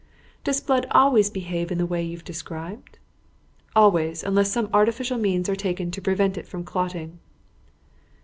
[0.43, 2.97] "Does blood always behave in the way you have described?"
[3.75, 7.19] "Always, unless some artificial means are taken to prevent it from clotting."